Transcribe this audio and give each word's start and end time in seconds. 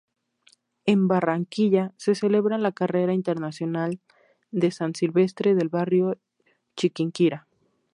En 0.87 1.07
Barranquilla 1.07 1.93
se 1.95 2.15
celebra 2.15 2.57
la 2.57 2.71
carrera 2.71 3.13
internacional 3.13 3.99
de 4.49 4.71
San 4.71 4.95
Silvestre 4.95 5.53
del 5.53 5.69
barrio 5.69 6.17
Chiquinquirá. 6.75 7.47